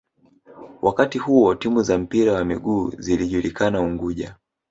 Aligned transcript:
Wakati 0.81 1.17
huo 1.17 1.55
timu 1.55 1.81
za 1.83 1.97
mpira 1.97 2.33
wa 2.33 2.45
miguu 2.45 2.89
zilijulikana 2.97 3.81
Unguja 3.81 4.35